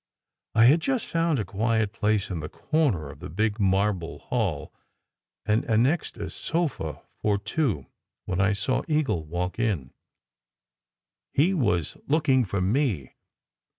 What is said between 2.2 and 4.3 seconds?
in the corner of the big marble